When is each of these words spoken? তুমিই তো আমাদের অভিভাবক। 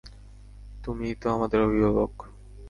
তুমিই 0.83 1.15
তো 1.15 1.27
আমাদের 1.29 1.59
অভিভাবক। 1.61 2.13